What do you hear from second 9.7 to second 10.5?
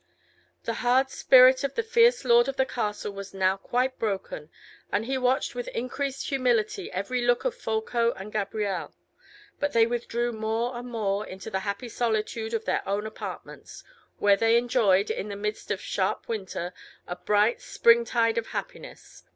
they withdrew